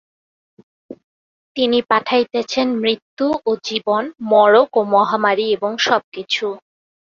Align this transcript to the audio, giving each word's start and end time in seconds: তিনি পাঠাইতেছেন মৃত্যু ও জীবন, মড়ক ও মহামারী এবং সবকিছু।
তিনি 1.55 1.79
পাঠাইতেছেন 1.89 2.67
মৃত্যু 2.81 3.27
ও 3.45 3.51
জীবন, 3.63 4.03
মড়ক 4.31 4.69
ও 4.77 4.81
মহামারী 4.93 5.45
এবং 5.51 5.71
সবকিছু। 5.87 6.45